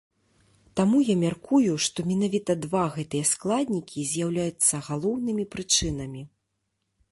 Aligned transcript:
Таму 0.79 1.01
я 1.09 1.15
мяркую, 1.23 1.73
што 1.87 2.05
менавіта 2.11 2.51
два 2.65 2.83
гэтыя 2.97 3.29
складнікі 3.33 4.07
з'яўляюцца 4.15 4.83
галоўнымі 4.91 5.49
прычынамі. 5.55 6.21